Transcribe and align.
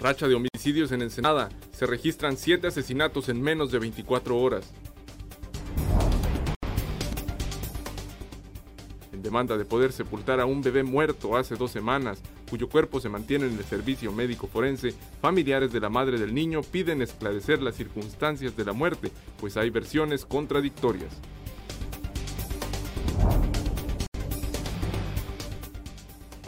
Racha 0.00 0.26
de 0.26 0.34
homicidios 0.34 0.92
en 0.92 1.02
Ensenada. 1.02 1.50
Se 1.72 1.84
registran 1.84 2.38
7 2.38 2.66
asesinatos 2.66 3.28
en 3.28 3.42
menos 3.42 3.70
de 3.70 3.78
24 3.78 4.34
horas. 4.34 4.72
En 9.12 9.20
demanda 9.22 9.58
de 9.58 9.66
poder 9.66 9.92
sepultar 9.92 10.40
a 10.40 10.46
un 10.46 10.62
bebé 10.62 10.84
muerto 10.84 11.36
hace 11.36 11.54
dos 11.54 11.70
semanas, 11.70 12.22
cuyo 12.48 12.70
cuerpo 12.70 12.98
se 12.98 13.10
mantiene 13.10 13.46
en 13.46 13.58
el 13.58 13.64
servicio 13.64 14.10
médico 14.10 14.46
forense, 14.46 14.94
familiares 15.20 15.70
de 15.70 15.80
la 15.80 15.90
madre 15.90 16.18
del 16.18 16.32
niño 16.32 16.62
piden 16.62 17.02
esclarecer 17.02 17.60
las 17.60 17.74
circunstancias 17.74 18.56
de 18.56 18.64
la 18.64 18.72
muerte, 18.72 19.12
pues 19.38 19.58
hay 19.58 19.68
versiones 19.68 20.24
contradictorias. 20.24 21.12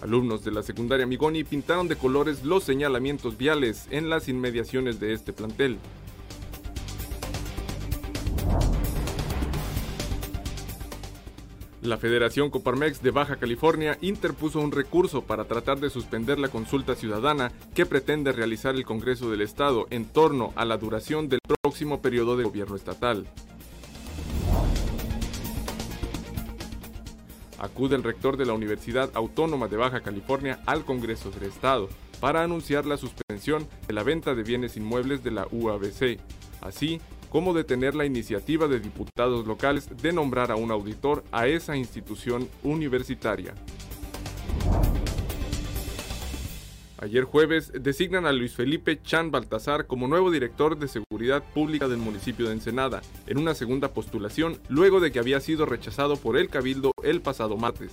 Alumnos 0.02 0.42
de 0.42 0.50
la 0.50 0.64
secundaria 0.64 1.06
Migoni 1.06 1.44
pintaron 1.44 1.86
de 1.86 1.94
colores 1.94 2.44
los 2.44 2.64
señalamientos 2.64 3.38
viales 3.38 3.86
en 3.90 4.10
las 4.10 4.28
inmediaciones 4.28 4.98
de 4.98 5.12
este 5.12 5.32
plantel. 5.32 5.78
La 11.82 11.98
Federación 11.98 12.50
Coparmex 12.50 13.00
de 13.02 13.10
Baja 13.12 13.36
California 13.36 13.96
interpuso 14.00 14.60
un 14.60 14.72
recurso 14.72 15.22
para 15.22 15.44
tratar 15.44 15.78
de 15.78 15.90
suspender 15.90 16.38
la 16.38 16.48
consulta 16.48 16.96
ciudadana 16.96 17.52
que 17.74 17.86
pretende 17.86 18.32
realizar 18.32 18.74
el 18.74 18.84
Congreso 18.84 19.30
del 19.30 19.40
Estado 19.40 19.86
en 19.90 20.04
torno 20.06 20.52
a 20.56 20.64
la 20.64 20.78
duración 20.78 21.28
del 21.28 21.40
próximo 21.62 22.02
periodo 22.02 22.36
de 22.36 22.44
gobierno 22.44 22.76
estatal. 22.76 23.26
Acude 27.62 27.96
el 27.96 28.02
rector 28.02 28.36
de 28.36 28.44
la 28.44 28.52
Universidad 28.52 29.10
Autónoma 29.14 29.68
de 29.68 29.78
Baja 29.78 30.02
California 30.02 30.60
al 30.66 30.84
Congreso 30.84 31.30
del 31.30 31.44
Estado 31.48 31.88
para 32.20 32.42
anunciar 32.42 32.84
la 32.84 32.98
suspensión 32.98 33.66
de 33.86 33.94
la 33.94 34.02
venta 34.02 34.34
de 34.34 34.42
bienes 34.42 34.76
inmuebles 34.76 35.24
de 35.24 35.30
la 35.30 35.46
UABC, 35.50 36.18
así 36.60 37.00
como 37.30 37.54
detener 37.54 37.94
la 37.94 38.04
iniciativa 38.04 38.68
de 38.68 38.78
diputados 38.78 39.46
locales 39.46 39.88
de 40.02 40.12
nombrar 40.12 40.50
a 40.50 40.56
un 40.56 40.70
auditor 40.70 41.24
a 41.32 41.46
esa 41.46 41.76
institución 41.76 42.48
universitaria. 42.62 43.54
Ayer 47.02 47.24
jueves 47.24 47.72
designan 47.74 48.26
a 48.26 48.32
Luis 48.32 48.54
Felipe 48.54 49.02
Chan 49.02 49.32
Baltazar 49.32 49.88
como 49.88 50.06
nuevo 50.06 50.30
director 50.30 50.78
de 50.78 50.86
Seguridad 50.86 51.42
Pública 51.42 51.88
del 51.88 51.98
municipio 51.98 52.46
de 52.46 52.52
Ensenada, 52.52 53.02
en 53.26 53.38
una 53.38 53.56
segunda 53.56 53.92
postulación 53.92 54.60
luego 54.68 55.00
de 55.00 55.10
que 55.10 55.18
había 55.18 55.40
sido 55.40 55.66
rechazado 55.66 56.16
por 56.16 56.36
el 56.36 56.48
Cabildo 56.48 56.92
el 57.02 57.20
pasado 57.20 57.56
martes. 57.56 57.90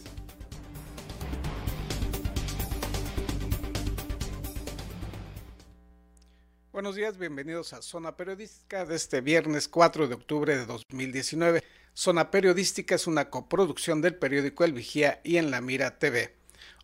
Buenos 6.72 6.94
días, 6.94 7.18
bienvenidos 7.18 7.74
a 7.74 7.82
Zona 7.82 8.16
Periodística 8.16 8.86
de 8.86 8.96
este 8.96 9.22
viernes 9.22 9.68
4 9.68 10.08
de 10.08 10.14
octubre 10.14 10.56
de 10.56 10.68
2019. 10.68 11.64
Zona 11.96 12.30
Periodística 12.30 12.94
es 12.94 13.08
una 13.08 13.32
coproducción 13.32 14.02
del 14.02 14.14
periódico 14.14 14.66
El 14.66 14.74
Vigía 14.74 15.20
y 15.24 15.38
en 15.38 15.50
La 15.50 15.62
Mira 15.62 15.98
TV. 15.98 16.39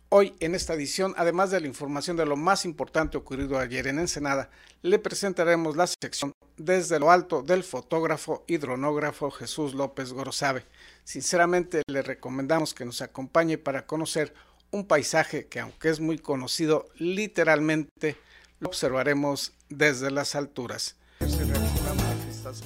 Hoy, 0.08 0.34
en 0.38 0.54
esta 0.54 0.74
edición, 0.74 1.14
además 1.16 1.50
de 1.50 1.60
la 1.60 1.66
información 1.66 2.16
de 2.16 2.24
lo 2.24 2.36
más 2.36 2.64
importante 2.64 3.18
ocurrido 3.18 3.58
ayer 3.58 3.88
en 3.88 3.98
Ensenada, 3.98 4.50
le 4.82 5.00
presentaremos 5.00 5.76
la 5.76 5.88
sección 5.88 6.30
Desde 6.56 7.00
lo 7.00 7.10
alto 7.10 7.42
del 7.42 7.64
fotógrafo 7.64 8.44
y 8.46 8.58
dronógrafo 8.58 9.32
Jesús 9.32 9.74
López 9.74 10.12
Gorosabe. 10.12 10.64
Sinceramente, 11.02 11.82
le 11.88 12.02
recomendamos 12.02 12.72
que 12.72 12.84
nos 12.84 13.02
acompañe 13.02 13.58
para 13.58 13.84
conocer 13.84 14.32
un 14.70 14.86
paisaje 14.86 15.48
que, 15.48 15.58
aunque 15.58 15.88
es 15.88 15.98
muy 15.98 16.18
conocido, 16.18 16.86
literalmente 16.94 18.16
lo 18.60 18.68
observaremos 18.68 19.54
desde 19.68 20.12
las 20.12 20.36
alturas. 20.36 20.96
Se 21.18 21.44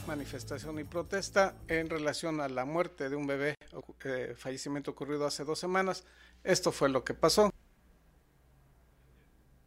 manifestación 0.07 0.79
y 0.79 0.85
protesta 0.85 1.55
en 1.69 1.89
relación 1.89 2.41
a 2.41 2.49
la 2.49 2.65
muerte 2.65 3.09
de 3.09 3.17
un 3.17 3.27
bebé, 3.27 3.55
eh, 4.05 4.35
fallecimiento 4.37 4.91
ocurrido 4.91 5.27
hace 5.27 5.45
dos 5.45 5.59
semanas. 5.59 6.05
Esto 6.45 6.73
fue 6.73 6.89
lo 6.89 7.05
que 7.05 7.13
pasó. 7.13 7.51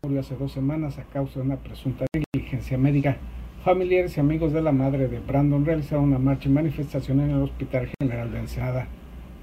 Murió 0.01 0.21
hace 0.21 0.35
dos 0.35 0.51
semanas 0.51 0.97
a 0.97 1.03
causa 1.03 1.39
de 1.39 1.45
una 1.45 1.57
presunta 1.57 2.05
negligencia 2.13 2.79
médica. 2.79 3.17
Familiares 3.63 4.17
y 4.17 4.19
amigos 4.19 4.53
de 4.53 4.61
la 4.61 4.71
madre 4.71 5.07
de 5.07 5.19
Brandon 5.19 5.65
realizaron 5.65 6.05
una 6.05 6.17
marcha 6.17 6.49
y 6.49 6.51
manifestación 6.51 7.19
en 7.21 7.29
el 7.29 7.43
Hospital 7.43 7.91
General 8.01 8.31
de 8.31 8.39
Ensenada. 8.39 8.87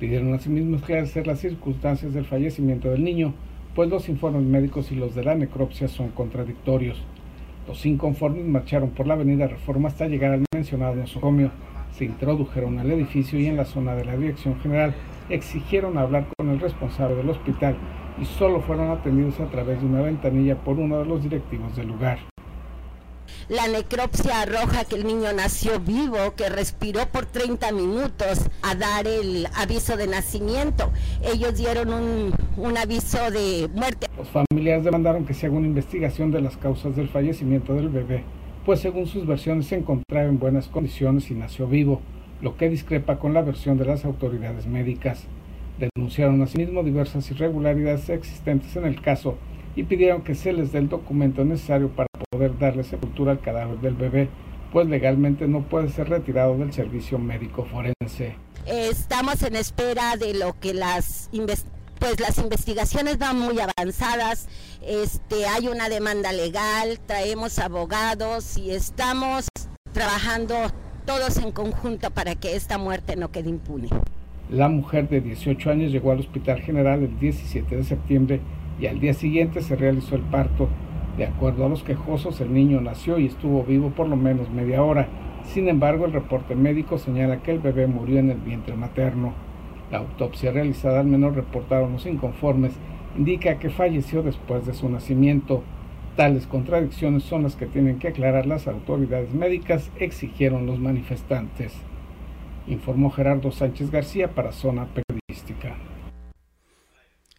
Pidieron 0.00 0.34
asimismo 0.34 0.76
esclarecer 0.76 1.28
las 1.28 1.38
circunstancias 1.38 2.12
del 2.12 2.26
fallecimiento 2.26 2.90
del 2.90 3.04
niño, 3.04 3.32
pues 3.76 3.88
los 3.88 4.08
informes 4.08 4.42
médicos 4.42 4.90
y 4.90 4.96
los 4.96 5.14
de 5.14 5.22
la 5.22 5.36
necropsia 5.36 5.86
son 5.86 6.10
contradictorios. 6.10 7.00
Los 7.68 7.86
inconformes 7.86 8.44
marcharon 8.44 8.90
por 8.90 9.06
la 9.06 9.14
avenida 9.14 9.46
Reforma 9.46 9.88
hasta 9.88 10.08
llegar 10.08 10.32
al 10.32 10.44
mencionado 10.52 10.96
nosocomio. 10.96 11.52
Se 11.96 12.04
introdujeron 12.04 12.80
al 12.80 12.90
edificio 12.90 13.38
y 13.38 13.46
en 13.46 13.56
la 13.56 13.64
zona 13.64 13.94
de 13.94 14.04
la 14.04 14.16
Dirección 14.16 14.58
General 14.60 14.94
exigieron 15.30 15.96
hablar 15.96 16.26
con 16.36 16.50
el 16.50 16.60
responsable 16.60 17.16
del 17.16 17.30
hospital 17.30 17.76
y 18.20 18.24
solo 18.24 18.60
fueron 18.60 18.90
atendidos 18.90 19.40
a 19.40 19.46
través 19.46 19.80
de 19.80 19.86
una 19.86 20.02
ventanilla 20.02 20.56
por 20.56 20.78
uno 20.78 20.98
de 20.98 21.06
los 21.06 21.22
directivos 21.22 21.74
del 21.76 21.88
lugar. 21.88 22.18
La 23.48 23.66
necropsia 23.66 24.42
arroja 24.42 24.84
que 24.84 24.96
el 24.96 25.06
niño 25.06 25.32
nació 25.32 25.80
vivo, 25.80 26.34
que 26.36 26.48
respiró 26.48 27.06
por 27.06 27.26
30 27.26 27.72
minutos 27.72 28.48
a 28.62 28.74
dar 28.74 29.06
el 29.06 29.46
aviso 29.56 29.96
de 29.96 30.06
nacimiento. 30.06 30.92
Ellos 31.22 31.56
dieron 31.56 31.92
un, 31.92 32.32
un 32.56 32.76
aviso 32.76 33.30
de 33.30 33.68
muerte. 33.74 34.06
Los 34.16 34.28
familiares 34.28 34.84
demandaron 34.84 35.26
que 35.26 35.34
se 35.34 35.46
haga 35.46 35.56
una 35.56 35.66
investigación 35.66 36.30
de 36.30 36.40
las 36.40 36.56
causas 36.56 36.94
del 36.94 37.08
fallecimiento 37.08 37.74
del 37.74 37.88
bebé, 37.88 38.24
pues 38.64 38.80
según 38.80 39.06
sus 39.06 39.26
versiones 39.26 39.66
se 39.66 39.76
encontraba 39.76 40.28
en 40.28 40.38
buenas 40.38 40.68
condiciones 40.68 41.30
y 41.30 41.34
nació 41.34 41.66
vivo 41.66 42.00
lo 42.40 42.56
que 42.56 42.68
discrepa 42.68 43.18
con 43.18 43.34
la 43.34 43.42
versión 43.42 43.78
de 43.78 43.84
las 43.84 44.04
autoridades 44.04 44.66
médicas. 44.66 45.24
Denunciaron 45.78 46.42
asimismo 46.42 46.82
diversas 46.82 47.30
irregularidades 47.30 48.08
existentes 48.08 48.76
en 48.76 48.84
el 48.84 49.00
caso 49.00 49.38
y 49.76 49.84
pidieron 49.84 50.22
que 50.22 50.34
se 50.34 50.52
les 50.52 50.72
dé 50.72 50.78
el 50.78 50.88
documento 50.88 51.44
necesario 51.44 51.88
para 51.88 52.08
poder 52.30 52.58
darle 52.58 52.84
sepultura 52.84 53.32
al 53.32 53.40
cadáver 53.40 53.78
del 53.78 53.94
bebé, 53.94 54.28
pues 54.72 54.86
legalmente 54.88 55.46
no 55.46 55.62
puede 55.62 55.88
ser 55.88 56.08
retirado 56.08 56.56
del 56.58 56.72
servicio 56.72 57.18
médico 57.18 57.64
forense. 57.64 58.34
Estamos 58.66 59.42
en 59.42 59.56
espera 59.56 60.16
de 60.16 60.34
lo 60.34 60.58
que 60.58 60.74
las 60.74 61.30
pues 61.98 62.18
las 62.18 62.38
investigaciones 62.38 63.18
van 63.18 63.38
muy 63.38 63.58
avanzadas, 63.60 64.48
este 64.80 65.46
hay 65.46 65.68
una 65.68 65.90
demanda 65.90 66.32
legal, 66.32 66.98
traemos 67.06 67.58
abogados 67.58 68.56
y 68.56 68.70
estamos 68.70 69.48
trabajando 69.92 70.56
todos 71.10 71.38
en 71.38 71.50
conjunto 71.50 72.12
para 72.12 72.36
que 72.36 72.54
esta 72.54 72.78
muerte 72.78 73.16
no 73.16 73.32
quede 73.32 73.48
impune. 73.48 73.88
La 74.48 74.68
mujer 74.68 75.08
de 75.08 75.20
18 75.20 75.68
años 75.68 75.90
llegó 75.90 76.12
al 76.12 76.20
Hospital 76.20 76.60
General 76.60 77.02
el 77.02 77.18
17 77.18 77.74
de 77.74 77.82
septiembre 77.82 78.40
y 78.80 78.86
al 78.86 79.00
día 79.00 79.12
siguiente 79.12 79.60
se 79.60 79.74
realizó 79.74 80.14
el 80.14 80.22
parto. 80.22 80.68
De 81.18 81.26
acuerdo 81.26 81.66
a 81.66 81.68
los 81.68 81.82
quejosos, 81.82 82.40
el 82.40 82.54
niño 82.54 82.80
nació 82.80 83.18
y 83.18 83.26
estuvo 83.26 83.64
vivo 83.64 83.90
por 83.90 84.06
lo 84.06 84.14
menos 84.14 84.50
media 84.50 84.84
hora. 84.84 85.08
Sin 85.42 85.68
embargo, 85.68 86.04
el 86.04 86.12
reporte 86.12 86.54
médico 86.54 86.96
señala 86.96 87.42
que 87.42 87.50
el 87.50 87.58
bebé 87.58 87.88
murió 87.88 88.20
en 88.20 88.30
el 88.30 88.38
vientre 88.38 88.76
materno. 88.76 89.32
La 89.90 89.98
autopsia 89.98 90.52
realizada, 90.52 91.00
al 91.00 91.06
menos 91.06 91.34
reportaron 91.34 91.94
los 91.94 92.06
inconformes, 92.06 92.74
indica 93.18 93.58
que 93.58 93.70
falleció 93.70 94.22
después 94.22 94.64
de 94.64 94.74
su 94.74 94.88
nacimiento. 94.88 95.64
Tales 96.20 96.46
contradicciones 96.46 97.22
son 97.22 97.44
las 97.44 97.56
que 97.56 97.64
tienen 97.64 97.98
que 97.98 98.08
aclarar 98.08 98.44
las 98.44 98.66
autoridades 98.66 99.32
médicas, 99.32 99.90
exigieron 99.96 100.66
los 100.66 100.78
manifestantes. 100.78 101.72
Informó 102.66 103.10
Gerardo 103.10 103.50
Sánchez 103.50 103.90
García 103.90 104.34
para 104.34 104.52
Zona 104.52 104.86
Periodística. 104.92 105.78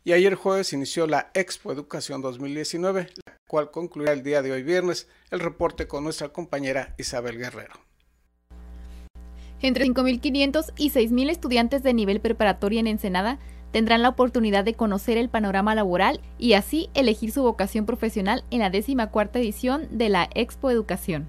Y 0.03 0.13
ayer 0.13 0.33
jueves 0.33 0.73
inició 0.73 1.05
la 1.05 1.29
Expo 1.35 1.71
Educación 1.71 2.23
2019, 2.23 3.09
la 3.23 3.37
cual 3.47 3.69
concluirá 3.69 4.13
el 4.13 4.23
día 4.23 4.41
de 4.41 4.51
hoy 4.51 4.63
viernes. 4.63 5.07
El 5.29 5.41
reporte 5.41 5.87
con 5.87 6.03
nuestra 6.03 6.29
compañera 6.29 6.95
Isabel 6.97 7.37
Guerrero. 7.37 7.75
Entre 9.61 9.85
5.500 9.85 10.73
y 10.75 10.89
6.000 10.89 11.29
estudiantes 11.29 11.83
de 11.83 11.93
nivel 11.93 12.19
preparatoria 12.19 12.79
en 12.79 12.87
Ensenada 12.87 13.37
tendrán 13.71 14.01
la 14.01 14.09
oportunidad 14.09 14.63
de 14.63 14.73
conocer 14.73 15.17
el 15.17 15.29
panorama 15.29 15.75
laboral 15.75 16.21
y 16.37 16.53
así 16.53 16.89
elegir 16.93 17.31
su 17.31 17.43
vocación 17.43 17.85
profesional 17.85 18.43
en 18.51 18.59
la 18.59 18.69
décima 18.69 19.07
cuarta 19.07 19.39
edición 19.39 19.87
de 19.91 20.09
la 20.09 20.29
Expo 20.35 20.69
Educación. 20.69 21.27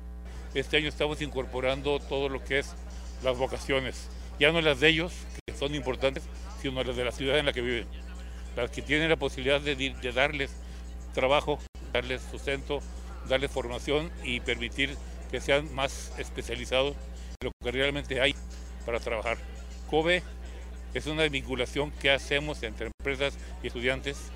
Este 0.55 0.77
año 0.77 0.89
estamos 0.89 1.23
incorporando 1.23 1.99
todo 1.99 2.29
lo 2.29 2.43
que 2.44 2.59
es 2.59 2.75
las 3.23 3.39
vocaciones, 3.39 4.09
ya 4.39 4.53
no 4.53 4.61
las 4.61 4.81
de 4.81 4.89
ellos, 4.89 5.12
que 5.47 5.55
son 5.55 5.75
importantes, 5.75 6.25
sino 6.61 6.83
las 6.83 6.97
de 6.97 7.05
la 7.05 7.12
ciudad 7.12 7.39
en 7.39 7.47
la 7.47 7.53
que 7.53 7.61
viven, 7.61 7.87
las 8.56 8.71
que 8.71 8.83
tienen 8.83 9.09
la 9.09 9.17
posibilidad 9.17 9.61
de, 9.61 9.94
darles 10.15 10.53
trabajo, 11.15 11.59
darles 11.93 12.21
sustento, 12.31 12.81
darles 13.29 13.50
formación 13.50 14.11
y 14.25 14.41
permitir 14.41 14.97
que 15.31 15.41
sean 15.41 15.73
más 15.75 16.12
especializados 16.19 16.97
en 17.41 17.47
lo 17.47 17.53
que 17.62 17.71
realmente 17.71 18.21
hay 18.21 18.35
para 18.85 19.00
trabajar. 19.00 19.39
COBE 19.89 20.23
es 20.94 21.06
una 21.06 21.29
vinculación 21.29 21.91
que 22.00 22.11
hacemos 22.11 22.62
entre 22.62 22.87
empresas 22.87 23.37
y 23.62 23.69
estudiantes 23.69 24.31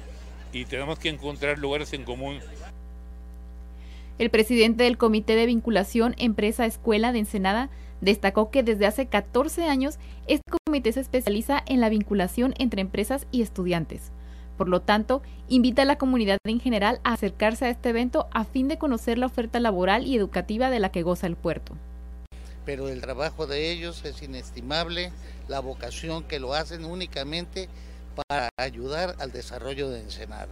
y 0.52 0.64
tenemos 0.64 0.98
que 0.98 1.08
encontrar 1.08 1.58
lugares 1.58 1.92
en 1.92 2.04
común. 2.04 2.38
El 4.18 4.30
presidente 4.30 4.84
del 4.84 4.96
Comité 4.96 5.36
de 5.36 5.46
Vinculación 5.46 6.14
Empresa-Escuela 6.16 7.12
de 7.12 7.18
Ensenada 7.18 7.68
destacó 8.00 8.50
que 8.50 8.62
desde 8.62 8.86
hace 8.86 9.06
14 9.06 9.64
años 9.64 9.98
este 10.26 10.42
comité 10.64 10.92
se 10.92 11.00
especializa 11.00 11.62
en 11.66 11.80
la 11.80 11.90
vinculación 11.90 12.54
entre 12.58 12.80
empresas 12.80 13.26
y 13.30 13.42
estudiantes. 13.42 14.12
Por 14.56 14.68
lo 14.68 14.80
tanto, 14.80 15.22
invita 15.48 15.82
a 15.82 15.84
la 15.84 15.98
comunidad 15.98 16.38
en 16.44 16.60
general 16.60 17.00
a 17.04 17.12
acercarse 17.12 17.66
a 17.66 17.70
este 17.70 17.90
evento 17.90 18.26
a 18.32 18.44
fin 18.44 18.68
de 18.68 18.78
conocer 18.78 19.18
la 19.18 19.26
oferta 19.26 19.60
laboral 19.60 20.06
y 20.06 20.16
educativa 20.16 20.70
de 20.70 20.80
la 20.80 20.90
que 20.90 21.02
goza 21.02 21.26
el 21.26 21.36
puerto. 21.36 21.74
Pero 22.66 22.88
el 22.88 23.00
trabajo 23.00 23.46
de 23.46 23.70
ellos 23.70 24.04
es 24.04 24.22
inestimable, 24.22 25.12
la 25.48 25.60
vocación 25.60 26.24
que 26.24 26.40
lo 26.40 26.52
hacen 26.52 26.84
únicamente 26.84 27.70
para 28.14 28.50
ayudar 28.58 29.16
al 29.20 29.32
desarrollo 29.32 29.88
de 29.88 30.00
Ensenada. 30.00 30.48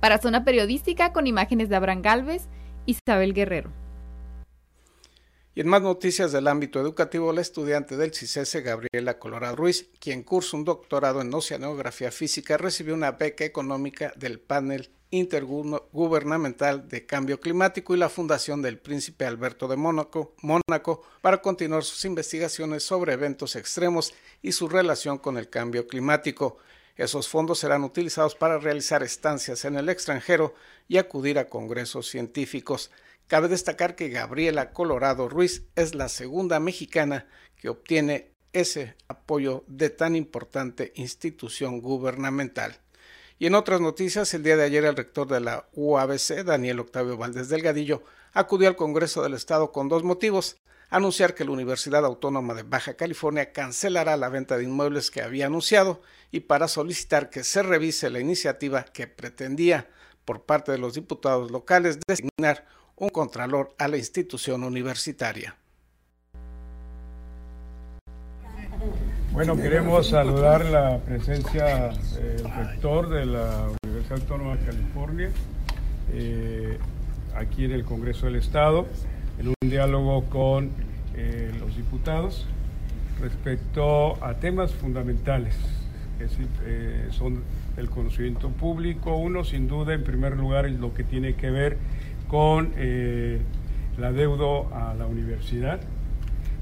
Para 0.00 0.18
Zona 0.18 0.44
Periodística, 0.44 1.12
con 1.12 1.26
imágenes 1.26 1.68
de 1.68 1.76
Abraham 1.76 2.00
Galvez, 2.00 2.48
Isabel 2.86 3.34
Guerrero. 3.34 3.70
Y 5.56 5.62
en 5.62 5.68
más 5.68 5.80
noticias 5.80 6.32
del 6.32 6.48
ámbito 6.48 6.78
educativo, 6.82 7.32
la 7.32 7.40
estudiante 7.40 7.96
del 7.96 8.12
CICESE, 8.12 8.60
Gabriela 8.60 9.18
Colorado 9.18 9.56
Ruiz, 9.56 9.88
quien 9.98 10.22
cursa 10.22 10.54
un 10.54 10.66
doctorado 10.66 11.22
en 11.22 11.32
oceanografía 11.32 12.10
física, 12.10 12.58
recibió 12.58 12.92
una 12.92 13.12
beca 13.12 13.46
económica 13.46 14.12
del 14.16 14.38
panel 14.38 14.90
intergubernamental 15.08 16.86
de 16.88 17.06
cambio 17.06 17.40
climático 17.40 17.94
y 17.94 17.98
la 17.98 18.10
Fundación 18.10 18.60
del 18.60 18.78
Príncipe 18.78 19.24
Alberto 19.24 19.66
de 19.66 19.76
Mónaco, 19.76 20.34
Mónaco 20.42 21.00
para 21.22 21.40
continuar 21.40 21.84
sus 21.84 22.04
investigaciones 22.04 22.82
sobre 22.82 23.14
eventos 23.14 23.56
extremos 23.56 24.12
y 24.42 24.52
su 24.52 24.68
relación 24.68 25.16
con 25.16 25.38
el 25.38 25.48
cambio 25.48 25.86
climático. 25.86 26.58
Esos 26.96 27.28
fondos 27.28 27.60
serán 27.60 27.82
utilizados 27.82 28.34
para 28.34 28.58
realizar 28.58 29.02
estancias 29.02 29.64
en 29.64 29.76
el 29.76 29.88
extranjero 29.88 30.54
y 30.86 30.98
acudir 30.98 31.38
a 31.38 31.48
congresos 31.48 32.08
científicos. 32.08 32.90
Cabe 33.28 33.48
destacar 33.48 33.96
que 33.96 34.08
Gabriela 34.08 34.72
Colorado 34.72 35.28
Ruiz 35.28 35.64
es 35.74 35.96
la 35.96 36.08
segunda 36.08 36.60
mexicana 36.60 37.26
que 37.56 37.68
obtiene 37.68 38.30
ese 38.52 38.94
apoyo 39.08 39.64
de 39.66 39.90
tan 39.90 40.14
importante 40.14 40.92
institución 40.94 41.80
gubernamental. 41.80 42.78
Y 43.40 43.46
en 43.46 43.56
otras 43.56 43.80
noticias, 43.80 44.32
el 44.32 44.44
día 44.44 44.56
de 44.56 44.62
ayer 44.62 44.84
el 44.84 44.96
rector 44.96 45.26
de 45.26 45.40
la 45.40 45.68
UABC, 45.72 46.44
Daniel 46.44 46.78
Octavio 46.78 47.16
Valdés 47.16 47.48
Delgadillo, 47.48 48.04
acudió 48.32 48.68
al 48.68 48.76
Congreso 48.76 49.24
del 49.24 49.34
Estado 49.34 49.72
con 49.72 49.88
dos 49.88 50.04
motivos. 50.04 50.56
Anunciar 50.88 51.34
que 51.34 51.44
la 51.44 51.50
Universidad 51.50 52.04
Autónoma 52.04 52.54
de 52.54 52.62
Baja 52.62 52.94
California 52.94 53.52
cancelará 53.52 54.16
la 54.16 54.28
venta 54.28 54.56
de 54.56 54.64
inmuebles 54.64 55.10
que 55.10 55.20
había 55.20 55.46
anunciado 55.46 56.00
y 56.30 56.40
para 56.40 56.68
solicitar 56.68 57.28
que 57.28 57.42
se 57.42 57.64
revise 57.64 58.08
la 58.08 58.20
iniciativa 58.20 58.84
que 58.84 59.08
pretendía 59.08 59.90
por 60.24 60.44
parte 60.44 60.70
de 60.70 60.78
los 60.78 60.94
diputados 60.94 61.50
locales 61.50 61.98
designar 62.06 62.66
un 62.96 63.10
contralor 63.10 63.74
a 63.78 63.88
la 63.88 63.98
institución 63.98 64.64
universitaria. 64.64 65.54
Bueno, 69.32 69.56
queremos 69.56 70.08
saludar 70.08 70.64
la 70.64 70.98
presencia 70.98 71.92
del 72.14 72.50
rector 72.50 73.10
de 73.10 73.26
la 73.26 73.68
Universidad 73.84 74.20
Autónoma 74.20 74.56
de 74.56 74.64
California 74.64 75.30
eh, 76.12 76.78
aquí 77.34 77.66
en 77.66 77.72
el 77.72 77.84
Congreso 77.84 78.26
del 78.26 78.36
Estado, 78.36 78.86
en 79.38 79.48
un 79.48 79.70
diálogo 79.70 80.24
con 80.30 80.70
eh, 81.14 81.52
los 81.58 81.76
diputados 81.76 82.46
respecto 83.20 84.22
a 84.24 84.34
temas 84.34 84.72
fundamentales 84.72 85.54
que 86.18 86.26
eh, 86.64 87.08
son 87.10 87.42
el 87.76 87.90
conocimiento 87.90 88.48
público. 88.48 89.16
Uno, 89.16 89.44
sin 89.44 89.68
duda, 89.68 89.92
en 89.92 90.02
primer 90.02 90.34
lugar, 90.34 90.64
es 90.64 90.78
lo 90.78 90.94
que 90.94 91.04
tiene 91.04 91.34
que 91.34 91.50
ver 91.50 91.76
con 92.28 92.72
eh, 92.76 93.40
la 93.98 94.12
deuda 94.12 94.90
a 94.90 94.94
la 94.94 95.06
universidad 95.06 95.80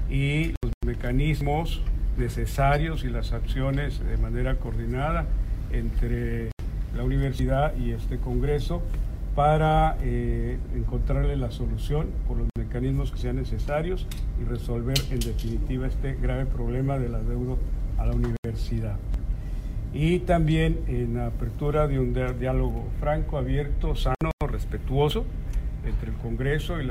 y 0.09 0.53
los 0.61 0.71
mecanismos 0.85 1.81
necesarios 2.17 3.03
y 3.03 3.09
las 3.09 3.33
acciones 3.33 3.99
de 3.99 4.17
manera 4.17 4.55
coordinada 4.55 5.25
entre 5.71 6.51
la 6.95 7.03
universidad 7.03 7.75
y 7.77 7.91
este 7.91 8.17
Congreso 8.17 8.81
para 9.35 9.97
eh, 10.01 10.57
encontrarle 10.75 11.35
la 11.35 11.51
solución 11.51 12.07
por 12.27 12.37
los 12.37 12.47
mecanismos 12.57 13.11
que 13.11 13.17
sean 13.17 13.35
necesarios 13.35 14.07
y 14.41 14.45
resolver 14.45 14.97
en 15.11 15.19
definitiva 15.19 15.87
este 15.87 16.15
grave 16.15 16.45
problema 16.45 16.97
de 16.97 17.09
la 17.09 17.19
deuda 17.19 17.55
a 17.97 18.05
la 18.05 18.13
universidad. 18.13 18.97
Y 19.93 20.19
también 20.19 20.79
en 20.87 21.19
apertura 21.19 21.87
de 21.87 21.99
un 21.99 22.13
diálogo 22.13 22.85
franco, 22.99 23.37
abierto, 23.37 23.95
sano, 23.95 24.31
respetuoso, 24.47 25.25
entre 25.85 26.11
el 26.11 26.17
Congreso 26.17 26.81
y 26.81 26.89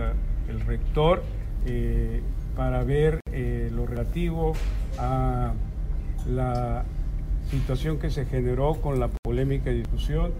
el 0.48 0.60
rector 0.60 1.22
eh, 1.66 2.20
para 2.56 2.84
ver 2.84 3.20
eh, 3.32 3.70
lo 3.72 3.86
relativo 3.86 4.54
a 4.98 5.54
la 6.28 6.84
situación 7.50 7.98
que 7.98 8.10
se 8.10 8.26
generó 8.26 8.74
con 8.74 9.00
la 9.00 9.08
polémica 9.08 9.70
discusión 9.70 10.32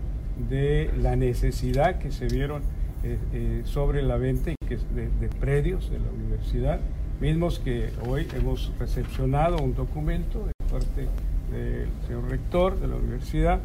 de 0.48 0.90
la 1.00 1.16
necesidad 1.16 1.98
que 1.98 2.12
se 2.12 2.26
vieron 2.26 2.62
eh, 3.02 3.62
sobre 3.64 4.02
la 4.02 4.16
venta 4.16 4.50
y 4.50 4.56
de, 4.66 5.28
predios 5.40 5.90
de 5.90 5.98
la 5.98 6.10
universidad, 6.10 6.80
mismos 7.20 7.58
que 7.58 7.90
hoy 8.08 8.26
hemos 8.34 8.72
recepcionado 8.78 9.58
un 9.58 9.74
documento 9.74 10.46
de 10.46 10.52
parte 10.70 11.08
del 11.50 11.88
señor 12.06 12.30
rector 12.30 12.80
de 12.80 12.88
la 12.88 12.96
universidad, 12.96 13.60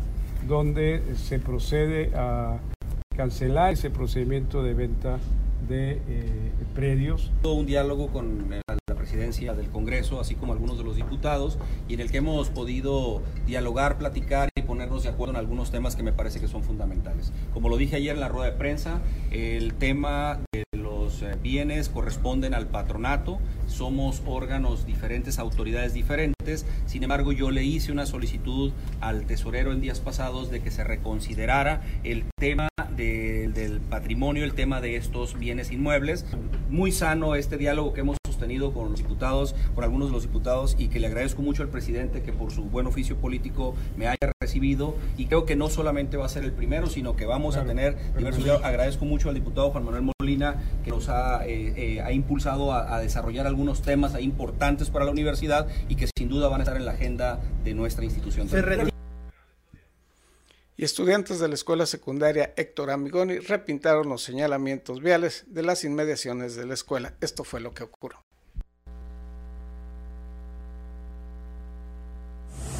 donde 0.48 1.02
se 1.16 1.40
procede 1.40 2.12
a 2.16 2.58
cancelar 3.20 3.74
ese 3.74 3.90
procedimiento 3.90 4.64
de 4.64 4.74
venta 4.74 5.20
de 5.68 6.02
eh, 6.08 6.52
predios. 6.74 7.34
Un 7.44 7.66
diálogo 7.66 8.08
con 8.08 8.50
la 8.50 8.96
presidencia 8.96 9.54
del 9.54 9.68
Congreso, 9.68 10.22
así 10.22 10.36
como 10.36 10.54
algunos 10.54 10.78
de 10.78 10.86
los 10.86 10.96
diputados, 10.96 11.58
y 11.90 11.96
en 11.96 12.00
el 12.00 12.12
que 12.12 12.20
hemos 12.20 12.48
podido 12.48 13.22
dialogar, 13.46 13.98
platicar 13.98 14.48
y 14.56 14.62
ponernos 14.62 15.04
de 15.04 15.10
acuerdo 15.10 15.34
en 15.34 15.38
algunos 15.38 15.70
temas 15.70 15.98
que 15.98 16.04
me 16.04 16.14
parece 16.14 16.40
que 16.40 16.48
son 16.48 16.64
fundamentales. 16.64 17.34
Como 17.54 17.68
lo 17.68 17.76
dije 17.76 17.98
ayer 17.98 18.16
en 18.16 18.22
la 18.22 18.30
rueda 18.30 18.52
de 18.52 18.58
prensa, 18.58 19.02
el 19.32 19.74
tema 19.74 20.40
de 20.54 20.64
los 20.78 21.22
eh, 21.22 21.36
bienes 21.44 21.90
corresponden 21.90 22.54
al 22.54 22.68
patronato, 22.68 23.40
somos 23.68 24.24
órganos 24.28 24.86
diferentes, 24.86 25.40
autoridades 25.40 25.94
diferentes, 25.94 26.66
sin 26.86 27.04
embargo 27.04 27.34
yo 27.34 27.52
le 27.52 27.66
hice 27.66 27.92
una 27.92 28.06
solicitud 28.06 28.72
al 29.02 29.26
tesorero 29.26 29.74
en 29.74 29.82
días 29.82 30.00
pasados 30.00 30.50
de 30.52 30.62
que 30.62 30.72
se 30.72 30.86
reconsiderara 30.86 31.82
el 32.06 32.24
tema 32.40 32.70
del 33.00 33.80
patrimonio, 33.80 34.44
el 34.44 34.54
tema 34.54 34.82
de 34.82 34.98
estos 34.98 35.40
bienes 35.40 35.72
inmuebles. 35.72 36.26
Muy 36.70 36.92
sano 36.92 37.36
este 37.36 37.58
diálogo 37.58 37.94
que 37.94 38.02
hemos 38.02 38.18
sostenido 38.28 38.74
con 38.74 38.92
los 38.92 39.00
diputados, 39.00 39.56
con 39.74 39.84
algunos 39.84 40.10
de 40.10 40.14
los 40.14 40.24
diputados 40.24 40.76
y 40.78 40.90
que 40.90 41.00
le 41.00 41.08
agradezco 41.08 41.42
mucho 41.42 41.64
al 41.64 41.70
presidente 41.70 42.22
que 42.22 42.34
por 42.34 42.52
su 42.52 42.64
buen 42.64 42.88
oficio 42.88 43.16
político 43.16 43.76
me 43.96 44.08
haya 44.08 44.32
recibido 44.42 44.96
y 45.18 45.28
creo 45.28 45.46
que 45.46 45.56
no 45.56 45.70
solamente 45.70 46.18
va 46.18 46.26
a 46.26 46.30
ser 46.30 46.44
el 46.44 46.52
primero, 46.52 46.88
sino 46.88 47.16
que 47.16 47.26
vamos 47.26 47.56
a 47.56 47.64
tener 47.64 47.98
diversos. 48.18 48.44
Yo 48.44 48.64
agradezco 48.66 49.06
mucho 49.06 49.30
al 49.30 49.36
diputado 49.36 49.72
Juan 49.72 49.86
Manuel 49.86 50.12
Molina 50.20 50.56
que 50.84 50.92
nos 50.92 51.08
ha, 51.08 51.46
eh, 51.48 51.74
eh, 51.76 52.02
ha 52.02 52.12
impulsado 52.12 52.74
a, 52.74 52.96
a, 52.96 53.00
desarrollar 53.00 53.48
algunos 53.48 53.82
temas 53.82 54.20
importantes 54.20 54.90
para 54.90 55.06
la 55.06 55.12
universidad 55.12 55.68
y 55.88 55.96
que 55.96 56.10
sin 56.18 56.28
duda 56.28 56.50
van 56.50 56.62
a 56.62 56.64
estar 56.64 56.78
en 56.78 56.86
la 56.86 56.92
agenda 56.92 57.40
de 57.64 57.74
nuestra 57.74 58.04
institución 58.04 58.50
y 60.80 60.86
estudiantes 60.86 61.40
de 61.40 61.50
la 61.50 61.56
escuela 61.56 61.86
secundaria 61.86 62.54
Héctor 62.56 62.90
Amigoni 62.92 63.40
repintaron 63.40 64.08
los 64.08 64.24
señalamientos 64.24 65.02
viales 65.02 65.44
de 65.48 65.62
las 65.62 65.84
inmediaciones 65.84 66.56
de 66.56 66.66
la 66.66 66.74
escuela. 66.74 67.16
Esto 67.20 67.44
fue 67.44 67.60
lo 67.60 67.74
que 67.74 67.84
ocurrió. 67.84 68.24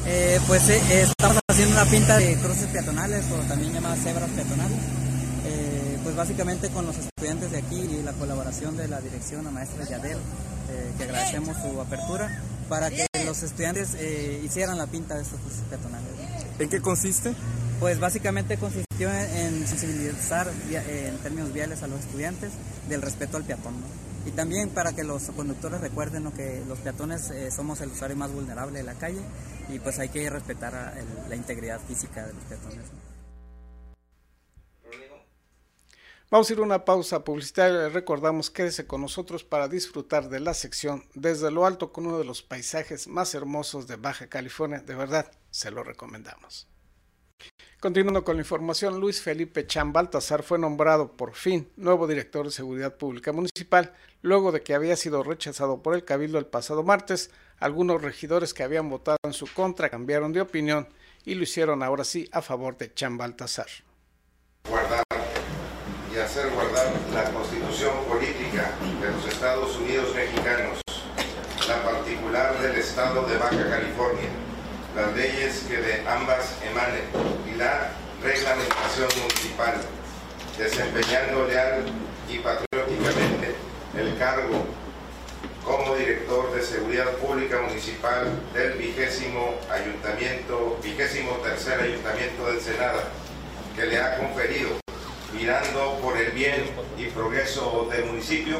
Eh, 0.06 0.40
pues 0.46 0.66
eh, 0.70 1.02
estamos 1.02 1.40
haciendo 1.46 1.74
una 1.74 1.84
pinta 1.84 2.16
de 2.16 2.38
cruces 2.38 2.68
peatonales 2.68 3.22
o 3.32 3.36
también 3.46 3.74
llamadas 3.74 3.98
cebras 3.98 4.30
peatonales. 4.30 4.78
Eh, 5.44 5.98
pues 6.02 6.16
básicamente 6.16 6.70
con 6.70 6.86
los 6.86 6.96
estudiantes 6.96 7.50
de 7.50 7.58
aquí 7.58 7.82
y 7.82 8.02
la 8.02 8.14
colaboración 8.14 8.78
de 8.78 8.88
la 8.88 9.02
dirección, 9.02 9.44
la 9.44 9.50
maestra 9.50 9.84
Yadel, 9.84 10.16
que 10.96 11.04
agradecemos 11.04 11.54
su 11.58 11.78
apertura, 11.78 12.42
para 12.66 12.88
que 12.88 13.06
los 13.26 13.42
estudiantes 13.42 13.94
hicieran 14.42 14.78
la 14.78 14.86
pinta 14.86 15.16
de 15.16 15.22
estos 15.22 15.38
cruces 15.38 15.64
peatonales. 15.68 16.08
¿En 16.58 16.70
qué 16.70 16.80
consiste? 16.80 17.34
Pues 17.80 17.98
básicamente 17.98 18.58
consistió 18.58 19.10
en 19.10 19.66
sensibilizar 19.66 20.46
en 20.70 21.16
términos 21.18 21.50
viales 21.50 21.82
a 21.82 21.86
los 21.86 22.00
estudiantes 22.00 22.52
del 22.90 23.00
respeto 23.00 23.38
al 23.38 23.44
peatón. 23.44 23.80
¿no? 23.80 23.86
Y 24.26 24.32
también 24.32 24.68
para 24.68 24.92
que 24.94 25.02
los 25.02 25.30
conductores 25.30 25.80
recuerden 25.80 26.24
¿no? 26.24 26.34
que 26.34 26.62
los 26.68 26.78
peatones 26.80 27.30
eh, 27.30 27.50
somos 27.50 27.80
el 27.80 27.90
usuario 27.90 28.18
más 28.18 28.30
vulnerable 28.32 28.80
de 28.80 28.84
la 28.84 28.94
calle 28.96 29.22
y 29.70 29.78
pues 29.78 29.98
hay 29.98 30.10
que 30.10 30.28
respetar 30.28 30.74
a, 30.74 30.92
el, 31.00 31.06
la 31.30 31.36
integridad 31.36 31.80
física 31.80 32.26
de 32.26 32.34
los 32.34 32.44
peatones. 32.44 32.84
Vamos 36.30 36.50
a 36.50 36.52
ir 36.52 36.58
a 36.58 36.62
una 36.62 36.84
pausa 36.84 37.24
publicitaria. 37.24 37.88
Recordamos 37.88 38.50
quédese 38.50 38.86
con 38.86 39.00
nosotros 39.00 39.42
para 39.42 39.68
disfrutar 39.68 40.28
de 40.28 40.38
la 40.38 40.52
sección 40.52 41.06
Desde 41.14 41.50
lo 41.50 41.64
Alto 41.64 41.92
con 41.92 42.06
uno 42.06 42.18
de 42.18 42.26
los 42.26 42.42
paisajes 42.42 43.08
más 43.08 43.34
hermosos 43.34 43.86
de 43.88 43.96
Baja 43.96 44.26
California. 44.26 44.80
De 44.80 44.94
verdad, 44.94 45.32
se 45.50 45.70
lo 45.70 45.82
recomendamos. 45.82 46.68
Continuando 47.80 48.24
con 48.24 48.36
la 48.36 48.42
información, 48.42 49.00
Luis 49.00 49.22
Felipe 49.22 49.66
Chan 49.66 49.90
Baltasar 49.90 50.42
fue 50.42 50.58
nombrado 50.58 51.16
por 51.16 51.32
fin 51.32 51.70
nuevo 51.76 52.06
director 52.06 52.44
de 52.44 52.52
Seguridad 52.52 52.94
Pública 52.96 53.32
Municipal, 53.32 53.94
luego 54.20 54.52
de 54.52 54.62
que 54.62 54.74
había 54.74 54.96
sido 54.96 55.22
rechazado 55.22 55.82
por 55.82 55.94
el 55.94 56.04
Cabildo 56.04 56.38
el 56.38 56.44
pasado 56.44 56.82
martes. 56.82 57.30
Algunos 57.58 58.02
regidores 58.02 58.52
que 58.52 58.64
habían 58.64 58.90
votado 58.90 59.16
en 59.22 59.32
su 59.32 59.46
contra 59.46 59.88
cambiaron 59.88 60.34
de 60.34 60.42
opinión 60.42 60.88
y 61.24 61.36
lo 61.36 61.42
hicieron 61.42 61.82
ahora 61.82 62.04
sí 62.04 62.28
a 62.32 62.42
favor 62.42 62.76
de 62.76 62.92
Chan 62.92 63.16
Baltasar. 63.16 63.68
Guardar 64.68 65.02
y 66.14 66.18
hacer 66.18 66.50
guardar 66.50 66.92
la 67.14 67.32
constitución 67.32 67.94
política 68.06 68.76
de 69.00 69.10
los 69.10 69.26
Estados 69.26 69.74
Unidos 69.78 70.14
mexicanos, 70.14 70.82
la 71.66 71.82
particular 71.82 72.60
del 72.60 72.76
Estado 72.76 73.26
de 73.26 73.38
Baja 73.38 73.70
California 73.70 74.49
las 74.94 75.14
leyes 75.14 75.64
que 75.68 75.76
de 75.76 76.08
ambas 76.08 76.56
emanen 76.68 77.04
y 77.52 77.56
la 77.56 77.92
reglamentación 78.22 79.08
municipal, 79.18 79.74
desempeñando 80.58 81.46
leal 81.46 81.84
y 82.28 82.38
patrióticamente 82.38 83.54
el 83.96 84.18
cargo 84.18 84.66
como 85.64 85.94
director 85.94 86.52
de 86.54 86.62
Seguridad 86.62 87.10
Pública 87.16 87.60
Municipal 87.62 88.28
del 88.52 88.72
vigésimo 88.72 89.54
ayuntamiento, 89.70 90.78
vigésimo 90.82 91.32
tercer 91.36 91.80
ayuntamiento 91.80 92.46
del 92.46 92.60
Senado, 92.60 93.02
que 93.76 93.86
le 93.86 94.00
ha 94.00 94.18
conferido, 94.18 94.70
mirando 95.32 95.98
por 96.02 96.16
el 96.16 96.32
bien 96.32 96.64
y 96.98 97.06
progreso 97.06 97.88
del 97.90 98.06
municipio. 98.06 98.58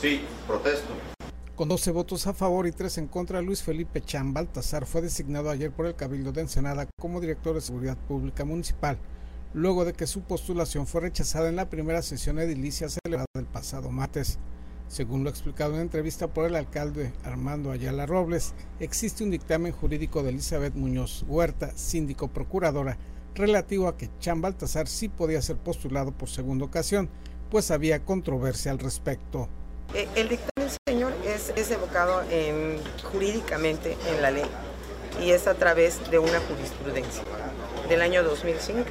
Sí, 0.00 0.24
protesto. 0.46 1.15
Con 1.56 1.68
12 1.70 1.90
votos 1.92 2.26
a 2.26 2.34
favor 2.34 2.66
y 2.66 2.72
3 2.72 2.98
en 2.98 3.06
contra, 3.06 3.40
Luis 3.40 3.62
Felipe 3.62 4.02
Chan 4.02 4.34
Baltasar 4.34 4.84
fue 4.84 5.00
designado 5.00 5.48
ayer 5.48 5.72
por 5.72 5.86
el 5.86 5.96
Cabildo 5.96 6.30
de 6.30 6.42
Ensenada 6.42 6.86
como 6.98 7.18
director 7.18 7.54
de 7.54 7.62
Seguridad 7.62 7.96
Pública 7.96 8.44
Municipal, 8.44 8.98
luego 9.54 9.86
de 9.86 9.94
que 9.94 10.06
su 10.06 10.20
postulación 10.20 10.86
fue 10.86 11.00
rechazada 11.00 11.48
en 11.48 11.56
la 11.56 11.70
primera 11.70 12.02
sesión 12.02 12.38
edilicia 12.38 12.90
celebrada 12.90 13.24
el 13.38 13.46
pasado 13.46 13.90
martes. 13.90 14.38
Según 14.86 15.24
lo 15.24 15.30
explicado 15.30 15.76
en 15.76 15.80
entrevista 15.80 16.28
por 16.28 16.44
el 16.44 16.56
alcalde 16.56 17.14
Armando 17.24 17.70
Ayala 17.70 18.04
Robles, 18.04 18.52
existe 18.78 19.24
un 19.24 19.30
dictamen 19.30 19.72
jurídico 19.72 20.22
de 20.22 20.28
Elizabeth 20.28 20.74
Muñoz 20.74 21.24
Huerta, 21.26 21.72
síndico 21.74 22.28
procuradora, 22.28 22.98
relativo 23.34 23.88
a 23.88 23.96
que 23.96 24.10
Chan 24.18 24.42
Baltasar 24.42 24.88
sí 24.88 25.08
podía 25.08 25.40
ser 25.40 25.56
postulado 25.56 26.12
por 26.12 26.28
segunda 26.28 26.66
ocasión, 26.66 27.08
pues 27.50 27.70
había 27.70 28.04
controversia 28.04 28.72
al 28.72 28.78
respecto. 28.78 29.48
Eh, 29.94 30.08
el 30.14 30.28
dictamen, 30.28 30.70
señor, 30.86 31.12
es, 31.24 31.52
es 31.56 31.70
evocado 31.70 32.22
en, 32.30 32.78
jurídicamente 33.10 33.96
en 34.08 34.22
la 34.22 34.30
ley 34.30 34.46
y 35.22 35.30
es 35.30 35.46
a 35.46 35.54
través 35.54 36.10
de 36.10 36.18
una 36.18 36.40
jurisprudencia 36.40 37.22
del 37.88 38.02
año 38.02 38.22
2005. 38.22 38.84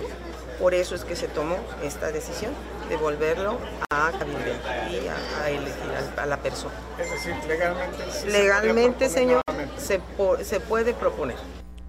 Por 0.60 0.74
eso 0.74 0.96
es 0.96 1.04
que 1.04 1.16
se 1.16 1.28
tomó 1.28 1.58
esta 1.84 2.12
decisión 2.12 2.54
de 2.90 2.96
volverlo 2.98 3.60
a 3.90 4.12
cabildear 4.18 4.92
y 4.92 5.08
a, 5.08 5.50
elegir 5.50 5.92
a, 6.18 6.26
la 6.26 6.38
persona. 6.38 6.74
Es 6.98 7.12
decir, 7.12 7.36
legalmente. 7.48 8.32
legalmente, 8.32 9.10
señor, 9.10 9.42
se, 9.78 10.00
se 10.44 10.60
puede 10.62 10.94
proponer. 10.94 11.36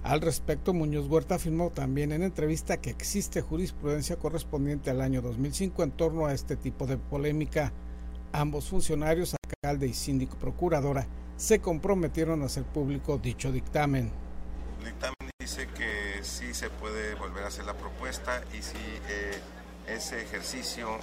Al 0.03 0.21
respecto, 0.21 0.73
Muñoz 0.73 1.09
Huerta 1.09 1.35
afirmó 1.37 1.71
también 1.71 2.13
en 2.13 2.23
entrevista 2.23 2.77
que 2.77 2.91
existe 2.91 3.41
jurisprudencia 3.41 4.17
correspondiente 4.17 4.91
al 4.91 5.01
año 5.01 5.21
2005 5.21 5.83
en 5.83 5.91
torno 5.91 6.27
a 6.27 6.33
este 6.33 6.57
tipo 6.57 6.87
de 6.87 6.97
polémica. 6.97 7.73
Ambos 8.33 8.69
funcionarios, 8.69 9.35
alcalde 9.43 9.87
y 9.87 9.95
síndico 9.95 10.37
procuradora, 10.37 11.07
se 11.37 11.61
comprometieron 11.61 12.43
a 12.43 12.47
hacer 12.47 12.65
público 12.65 13.19
dicho 13.19 13.53
dictamen. 13.53 14.11
El 14.81 14.87
dictamen 14.87 15.31
dice 15.39 15.69
que 15.69 16.21
sí 16.23 16.55
se 16.55 16.71
puede 16.71 17.15
volver 17.15 17.45
a 17.45 17.49
hacer 17.49 17.65
la 17.67 17.75
propuesta 17.75 18.43
y 18.53 18.63
si 18.63 18.79
eh, 19.09 19.39
ese 19.87 20.23
ejercicio 20.23 20.99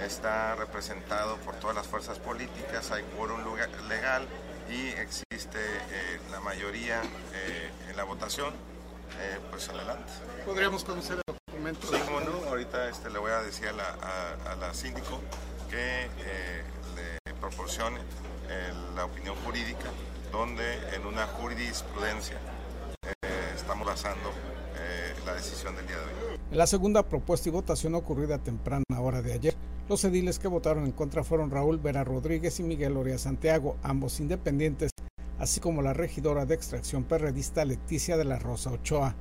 está 0.00 0.54
representado 0.54 1.36
por 1.38 1.56
todas 1.56 1.76
las 1.76 1.86
fuerzas 1.86 2.18
políticas, 2.18 2.90
hay 2.90 3.02
quórum 3.16 3.40
legal 3.88 4.26
y 4.70 4.88
existe 5.00 5.58
eh, 5.58 6.20
la 6.30 6.40
mayoría 6.40 7.02
eh, 7.34 7.70
en 7.90 7.96
la 7.96 8.04
votación, 8.04 8.54
pues 9.50 9.68
adelante. 9.68 10.10
¿Podríamos 10.46 10.84
conocer 10.84 11.18
el 11.26 11.34
documento? 11.34 11.86
Sí, 11.86 12.00
como 12.06 12.20
no, 12.20 12.48
ahorita 12.48 12.88
este, 12.88 13.10
le 13.10 13.18
voy 13.18 13.30
a 13.30 13.40
decir 13.42 13.68
a 13.68 13.72
la, 13.72 13.96
a 14.46 14.56
la 14.56 14.72
síndico 14.72 15.20
que 15.72 16.04
eh, 16.04 16.62
le 17.24 17.34
proporcione 17.34 17.96
eh, 18.50 18.72
la 18.94 19.06
opinión 19.06 19.34
jurídica, 19.42 19.88
donde 20.30 20.62
en 20.94 21.06
una 21.06 21.26
jurisprudencia 21.26 22.36
eh, 23.02 23.14
estamos 23.56 23.86
basando 23.86 24.30
la 25.24 25.34
decisión 25.34 25.76
del 25.76 25.86
día 25.86 25.96
de 25.96 26.02
hoy. 26.02 26.40
En 26.50 26.58
la 26.58 26.66
segunda 26.66 27.08
propuesta 27.08 27.48
y 27.48 27.52
votación 27.52 27.94
ocurrida 27.94 28.38
temprana 28.38 28.82
hora 28.98 29.22
de 29.22 29.32
ayer, 29.32 29.54
los 29.88 30.04
ediles 30.04 30.40
que 30.40 30.48
votaron 30.48 30.84
en 30.84 30.92
contra 30.92 31.22
fueron 31.22 31.50
Raúl 31.50 31.78
Vera 31.78 32.02
Rodríguez 32.02 32.58
y 32.58 32.64
Miguel 32.64 32.96
Oria 32.96 33.18
Santiago, 33.18 33.76
ambos 33.84 34.18
independientes, 34.18 34.90
así 35.38 35.60
como 35.60 35.80
la 35.80 35.92
regidora 35.92 36.44
de 36.44 36.56
extracción 36.56 37.04
perredista 37.04 37.64
Leticia 37.64 38.16
de 38.16 38.24
la 38.24 38.40
Rosa 38.40 38.72
Ochoa. 38.72 39.14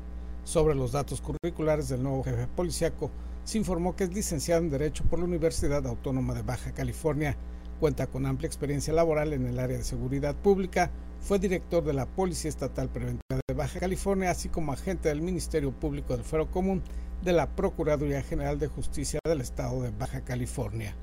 Sobre 0.44 0.74
los 0.74 0.92
datos 0.92 1.22
curriculares 1.22 1.88
del 1.88 2.02
nuevo 2.02 2.24
jefe 2.24 2.48
policiaco, 2.48 3.12
se 3.44 3.58
informó 3.58 3.96
que 3.96 4.04
es 4.04 4.14
licenciado 4.14 4.62
en 4.62 4.70
Derecho 4.70 5.04
por 5.06 5.20
la 5.20 5.26
Universidad 5.26 5.86
Autónoma 5.88 6.34
de 6.34 6.44
Baja 6.44 6.72
California. 6.74 7.36
Cuenta 7.80 8.08
con 8.08 8.26
amplia 8.26 8.48
experiencia 8.48 8.94
laboral 8.94 9.34
en 9.34 9.48
el 9.48 9.60
área 9.60 9.78
de 9.78 9.84
seguridad 9.84 10.36
pública. 10.36 10.92
Fue 11.20 11.40
director 11.40 11.84
de 11.84 11.94
la 11.94 12.06
Policía 12.06 12.50
Estatal 12.50 12.90
Preventiva 12.90 13.40
de 13.48 13.56
Baja 13.56 13.80
California, 13.80 14.32
así 14.32 14.50
como 14.50 14.74
agente 14.74 15.10
del 15.10 15.22
Ministerio 15.22 15.72
Público 15.72 16.16
del 16.16 16.26
Fuero 16.26 16.52
Común 16.52 16.84
de 17.24 17.34
la 17.34 17.56
Procuraduría 17.56 18.22
General 18.24 18.60
de 18.60 18.68
Justicia 18.68 19.20
del 19.26 19.42
Estado 19.42 19.82
de 19.82 19.92
Baja 19.92 20.22
California. 20.22 20.96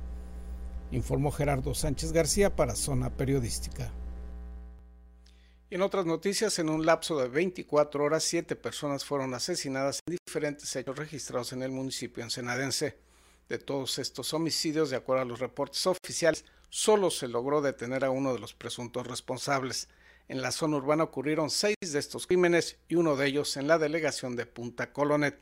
Informó 0.91 1.31
Gerardo 1.31 1.75
Sánchez 1.75 2.13
García 2.13 2.55
para 2.55 2.75
Zona 2.75 3.11
Periodística. 3.11 3.93
En 5.71 5.83
otras 5.83 6.07
noticias, 6.07 6.59
en 6.59 6.71
un 6.71 6.87
lapso 6.87 7.19
de 7.21 7.29
24 7.29 8.03
horas, 8.03 8.25
siete 8.25 8.57
personas 8.57 9.05
fueron 9.05 9.35
asesinadas 9.35 10.01
en 10.07 10.17
diferentes 10.27 10.75
hechos 10.75 10.97
registrados 10.97 11.53
en 11.53 11.63
el 11.63 11.71
municipio 11.71 12.25
ensenadense. 12.25 12.97
De 13.51 13.59
todos 13.59 13.99
estos 13.99 14.33
homicidios, 14.33 14.89
de 14.89 14.97
acuerdo 14.97 15.23
a 15.23 15.27
los 15.27 15.41
reportes 15.41 15.87
oficiales, 15.87 16.47
solo 16.71 17.11
se 17.11 17.29
logró 17.29 17.61
detener 17.61 18.07
a 18.07 18.11
uno 18.11 18.33
de 18.33 18.39
los 18.39 18.55
presuntos 18.55 19.07
responsables. 19.07 19.89
En 20.29 20.41
la 20.41 20.53
zona 20.53 20.79
urbana 20.79 21.05
ocurrieron 21.05 21.51
seis 21.51 21.77
de 21.81 21.99
estos 21.99 22.27
crímenes 22.27 22.79
y 22.89 22.95
uno 22.95 23.17
de 23.17 23.27
ellos 23.27 23.59
en 23.59 23.69
la 23.69 23.77
delegación 23.77 24.37
de 24.37 24.47
Punta 24.47 24.95
Colonet. 24.95 25.39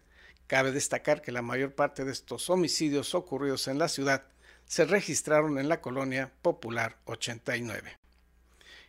Cabe 0.48 0.72
destacar 0.72 1.22
que 1.22 1.30
la 1.30 1.42
mayor 1.42 1.76
parte 1.76 2.04
de 2.04 2.10
estos 2.10 2.50
homicidios 2.50 3.14
ocurridos 3.14 3.68
en 3.68 3.78
la 3.78 3.86
ciudad 3.86 4.24
se 4.64 4.86
registraron 4.86 5.60
en 5.60 5.68
la 5.68 5.80
colonia 5.80 6.32
Popular 6.42 6.98
89. 7.04 8.05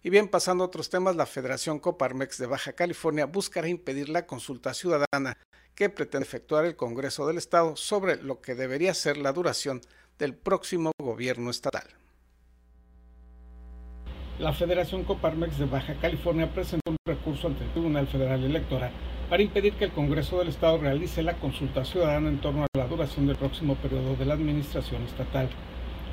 Y 0.08 0.10
bien, 0.10 0.30
pasando 0.30 0.64
a 0.64 0.68
otros 0.68 0.90
temas, 0.90 1.18
la 1.18 1.26
Federación 1.26 1.80
Coparmex 1.80 2.38
de 2.38 2.48
Baja 2.48 2.72
California 2.72 3.26
buscará 3.26 3.68
impedir 3.68 4.08
la 4.08 4.26
consulta 4.26 4.74
ciudadana 4.74 5.38
que 5.76 5.90
pretende 5.90 6.26
efectuar 6.26 6.64
el 6.64 6.78
Congreso 6.78 7.28
del 7.28 7.38
Estado 7.38 7.76
sobre 7.76 8.16
lo 8.24 8.40
que 8.40 8.56
debería 8.56 8.94
ser 8.94 9.18
la 9.18 9.34
duración 9.34 9.82
del 10.18 10.34
próximo 10.34 10.94
gobierno 10.98 11.50
estatal. 11.50 11.84
La 14.40 14.54
Federación 14.54 15.04
Coparmex 15.04 15.58
de 15.60 15.66
Baja 15.66 15.96
California 16.00 16.54
presentó 16.54 16.92
un 16.92 16.98
recurso 17.06 17.48
ante 17.48 17.66
el 17.66 17.72
Tribunal 17.72 18.08
Federal 18.08 18.42
Electoral 18.46 18.94
para 19.30 19.44
impedir 19.44 19.74
que 19.74 19.84
el 19.84 19.92
Congreso 19.92 20.40
del 20.40 20.48
Estado 20.48 20.78
realice 20.78 21.22
la 21.22 21.38
consulta 21.38 21.84
ciudadana 21.84 22.30
en 22.30 22.40
torno 22.40 22.64
a 22.64 22.78
la 22.78 22.88
duración 22.88 23.28
del 23.28 23.36
próximo 23.36 23.76
periodo 23.76 24.16
de 24.16 24.24
la 24.24 24.36
administración 24.36 25.04
estatal. 25.04 25.50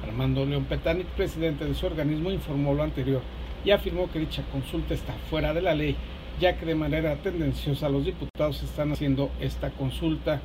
Armando 0.02 0.44
León 0.44 0.64
Petanic, 0.64 1.06
presidente 1.10 1.64
de 1.64 1.76
su 1.76 1.86
organismo, 1.86 2.32
informó 2.32 2.74
lo 2.74 2.82
anterior 2.82 3.22
y 3.64 3.70
afirmó 3.70 4.10
que 4.10 4.18
dicha 4.18 4.44
consulta 4.52 4.94
está 4.94 5.14
fuera 5.30 5.54
de 5.54 5.62
la 5.62 5.74
ley, 5.74 5.96
ya 6.40 6.58
que 6.58 6.66
de 6.66 6.74
manera 6.74 7.16
tendenciosa 7.16 7.88
los 7.88 8.04
diputados 8.04 8.62
están 8.62 8.92
haciendo 8.92 9.30
esta 9.40 9.70
consulta. 9.70 10.40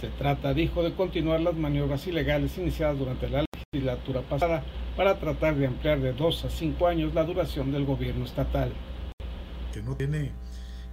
Se 0.00 0.08
trata, 0.08 0.52
dijo, 0.52 0.82
de 0.82 0.92
continuar 0.92 1.40
las 1.40 1.54
maniobras 1.54 2.06
ilegales 2.06 2.58
iniciadas 2.58 2.98
durante 2.98 3.30
la 3.30 3.44
legislatura 3.72 4.22
pasada 4.22 4.64
para 4.96 5.18
tratar 5.18 5.54
de 5.56 5.66
ampliar 5.66 6.00
de 6.00 6.12
dos 6.12 6.44
a 6.44 6.50
cinco 6.50 6.88
años 6.88 7.14
la 7.14 7.24
duración 7.24 7.72
del 7.72 7.84
gobierno 7.84 8.24
estatal. 8.24 8.72
Que 9.72 9.82
no 9.82 9.96
tiene 9.96 10.32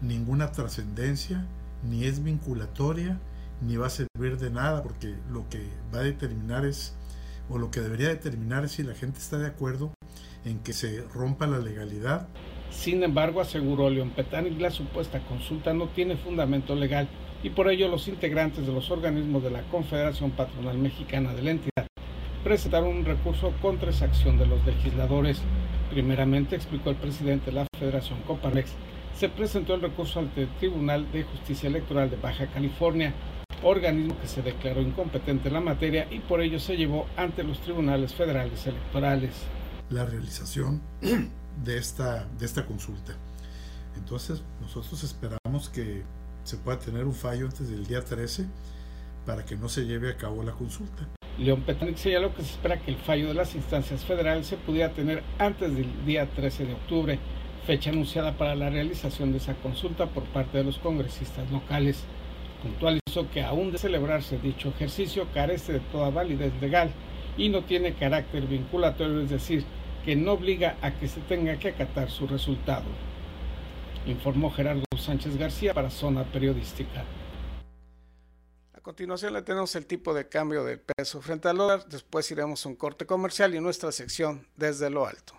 ninguna 0.01 0.51
trascendencia, 0.51 1.45
ni 1.83 2.05
es 2.05 2.23
vinculatoria, 2.23 3.19
ni 3.61 3.75
va 3.77 3.87
a 3.87 3.89
servir 3.89 4.37
de 4.37 4.49
nada, 4.49 4.81
porque 4.83 5.15
lo 5.31 5.47
que 5.49 5.63
va 5.93 5.99
a 5.99 6.03
determinar 6.03 6.65
es, 6.65 6.95
o 7.49 7.57
lo 7.57 7.69
que 7.69 7.81
debería 7.81 8.09
determinar 8.09 8.63
es 8.65 8.73
si 8.73 8.83
la 8.83 8.93
gente 8.93 9.19
está 9.19 9.37
de 9.37 9.47
acuerdo 9.47 9.91
en 10.45 10.59
que 10.59 10.73
se 10.73 11.03
rompa 11.13 11.47
la 11.47 11.59
legalidad. 11.59 12.27
Sin 12.69 13.03
embargo, 13.03 13.41
aseguró 13.41 13.89
León 13.89 14.11
Petani, 14.11 14.51
la 14.51 14.71
supuesta 14.71 15.19
consulta 15.19 15.73
no 15.73 15.87
tiene 15.89 16.15
fundamento 16.15 16.75
legal 16.75 17.07
y 17.43 17.49
por 17.49 17.69
ello 17.69 17.87
los 17.87 18.07
integrantes 18.07 18.65
de 18.65 18.73
los 18.73 18.91
organismos 18.91 19.43
de 19.43 19.51
la 19.51 19.61
Confederación 19.63 20.31
Patronal 20.31 20.77
Mexicana 20.77 21.33
de 21.33 21.41
la 21.41 21.51
entidad 21.51 21.87
presentaron 22.43 22.89
un 22.89 23.05
recurso 23.05 23.53
contra 23.61 23.91
esa 23.91 24.05
acción 24.05 24.37
de 24.37 24.45
los 24.45 24.65
legisladores. 24.65 25.41
Primeramente, 25.91 26.55
explicó 26.55 26.89
el 26.89 26.95
presidente 26.95 27.47
de 27.47 27.57
la 27.57 27.67
Federación 27.77 28.19
Coparmex, 28.21 28.71
se 29.15 29.29
presentó 29.29 29.75
el 29.75 29.81
recurso 29.81 30.19
ante 30.19 30.43
el 30.43 30.49
Tribunal 30.55 31.11
de 31.11 31.23
Justicia 31.23 31.67
Electoral 31.67 32.09
de 32.09 32.15
Baja 32.15 32.47
California, 32.47 33.13
organismo 33.63 34.19
que 34.19 34.27
se 34.27 34.41
declaró 34.41 34.81
incompetente 34.81 35.49
en 35.49 35.53
la 35.53 35.61
materia 35.61 36.07
y 36.09 36.19
por 36.19 36.41
ello 36.41 36.59
se 36.59 36.77
llevó 36.77 37.05
ante 37.17 37.43
los 37.43 37.59
tribunales 37.59 38.13
federales 38.13 38.65
electorales. 38.65 39.45
La 39.91 40.05
realización 40.05 40.81
de 41.65 41.77
esta, 41.77 42.25
de 42.39 42.45
esta 42.45 42.65
consulta. 42.65 43.13
Entonces, 43.97 44.41
nosotros 44.61 45.03
esperamos 45.03 45.69
que 45.69 46.03
se 46.45 46.55
pueda 46.55 46.79
tener 46.79 47.03
un 47.03 47.13
fallo 47.13 47.45
antes 47.45 47.69
del 47.69 47.85
día 47.85 48.03
13 48.03 48.45
para 49.25 49.45
que 49.45 49.57
no 49.57 49.67
se 49.67 49.85
lleve 49.85 50.09
a 50.09 50.15
cabo 50.15 50.43
la 50.43 50.53
consulta. 50.53 51.09
León 51.37 51.63
Petanic 51.63 51.97
señaló 51.97 52.33
que 52.33 52.41
se 52.41 52.51
espera 52.51 52.79
que 52.79 52.91
el 52.91 52.97
fallo 52.97 53.27
de 53.27 53.33
las 53.33 53.53
instancias 53.53 54.05
federales 54.05 54.47
se 54.47 54.55
pudiera 54.55 54.93
tener 54.93 55.23
antes 55.37 55.75
del 55.75 56.05
día 56.05 56.25
13 56.25 56.67
de 56.67 56.73
octubre, 56.73 57.19
fecha 57.67 57.89
anunciada 57.89 58.37
para 58.37 58.55
la 58.55 58.69
realización 58.69 59.33
de 59.33 59.39
esa 59.39 59.55
consulta 59.55 60.07
por 60.07 60.23
parte 60.23 60.57
de 60.57 60.63
los 60.63 60.77
congresistas 60.77 61.51
locales. 61.51 62.05
Puntualizó 62.63 63.29
que 63.29 63.43
aún 63.43 63.73
de 63.73 63.77
celebrarse 63.77 64.37
dicho 64.37 64.69
ejercicio 64.69 65.27
carece 65.33 65.73
de 65.73 65.79
toda 65.79 66.11
validez 66.11 66.53
legal 66.61 66.91
y 67.37 67.49
no 67.49 67.63
tiene 67.63 67.93
carácter 67.93 68.47
vinculatorio, 68.47 69.21
es 69.21 69.29
decir, 69.29 69.65
que 70.05 70.15
no 70.15 70.33
obliga 70.33 70.77
a 70.81 70.91
que 70.91 71.07
se 71.07 71.21
tenga 71.21 71.57
que 71.57 71.69
acatar 71.69 72.09
su 72.09 72.27
resultado. 72.27 72.85
Informó 74.05 74.51
Gerardo 74.51 74.83
Sánchez 74.97 75.37
García 75.37 75.73
para 75.73 75.89
Zona 75.89 76.23
Periodística. 76.23 77.03
A 78.73 78.81
continuación 78.81 79.33
le 79.33 79.43
tenemos 79.43 79.75
el 79.75 79.85
tipo 79.85 80.13
de 80.13 80.27
cambio 80.27 80.63
del 80.63 80.79
peso 80.79 81.21
frente 81.21 81.47
al 81.47 81.57
dólar, 81.57 81.85
después 81.87 82.29
iremos 82.31 82.65
a 82.65 82.69
un 82.69 82.75
corte 82.75 83.05
comercial 83.05 83.53
y 83.53 83.59
nuestra 83.59 83.91
sección 83.91 84.47
desde 84.55 84.89
lo 84.89 85.05
alto. 85.05 85.33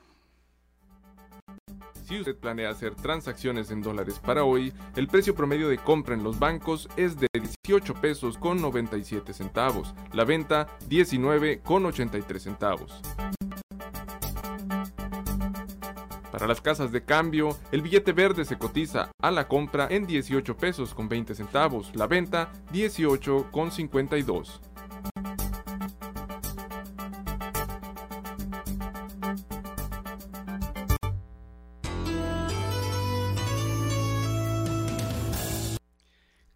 Si 2.07 2.19
usted 2.19 2.37
planea 2.37 2.71
hacer 2.71 2.95
transacciones 2.95 3.71
en 3.71 3.81
dólares 3.81 4.21
para 4.21 4.45
hoy, 4.45 4.73
el 4.97 5.09
precio 5.09 5.35
promedio 5.35 5.69
de 5.69 5.79
compra 5.79 6.15
en 6.15 6.23
los 6.23 6.39
bancos 6.39 6.89
es 6.97 7.17
de 7.17 7.27
18 7.33 7.95
pesos 7.95 8.39
con 8.39 8.61
97 8.61 9.33
centavos, 9.33 9.95
la 10.13 10.25
venta 10.25 10.69
19 10.89 11.61
con 11.61 11.87
83 11.87 12.43
centavos. 12.43 13.01
Para 16.43 16.55
las 16.55 16.61
casas 16.61 16.91
de 16.91 17.05
cambio, 17.05 17.57
el 17.71 17.83
billete 17.83 18.11
verde 18.11 18.45
se 18.45 18.59
cotiza 18.59 19.13
a 19.23 19.31
la 19.31 19.47
compra 19.47 19.87
en 19.89 20.09
18 20.09 20.57
pesos 20.57 20.93
con 20.93 21.09
20 21.09 21.37
centavos, 21.37 21.95
la 21.95 22.09
venta 22.09 22.51
18 22.73 23.53
con 23.53 23.71
52. 23.71 24.72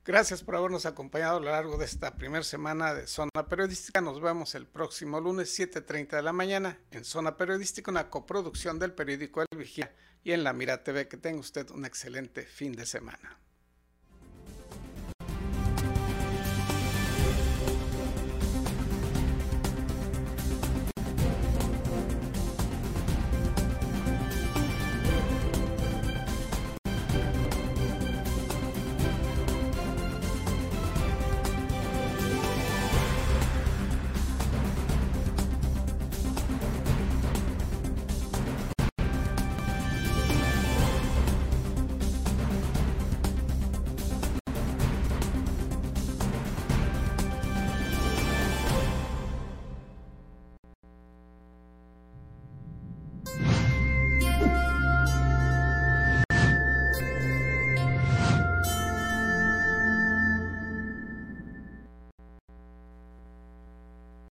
Gracias 0.06 0.44
por 0.44 0.54
habernos 0.54 0.86
acompañado 0.86 1.38
a 1.38 1.40
lo 1.40 1.50
largo 1.50 1.76
de 1.78 1.84
esta 1.84 2.14
primera 2.14 2.44
semana 2.44 2.94
de 2.94 3.08
Zona 3.08 3.48
Periodística. 3.48 4.00
Nos 4.00 4.20
vemos 4.20 4.54
el 4.54 4.64
próximo 4.64 5.18
lunes 5.20 5.58
7.30 5.58 6.10
de 6.10 6.22
la 6.22 6.32
mañana 6.32 6.78
en 6.92 7.04
Zona 7.04 7.36
Periodística, 7.36 7.90
una 7.90 8.08
coproducción 8.08 8.78
del 8.78 8.92
periódico 8.92 9.40
El 9.42 9.58
Vigía 9.58 9.92
y 10.22 10.30
en 10.30 10.44
La 10.44 10.52
Mira 10.52 10.84
TV. 10.84 11.08
Que 11.08 11.16
tenga 11.16 11.40
usted 11.40 11.68
un 11.70 11.84
excelente 11.84 12.46
fin 12.46 12.70
de 12.70 12.86
semana. 12.86 13.36